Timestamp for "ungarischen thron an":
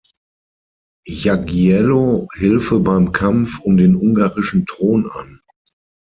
3.95-5.39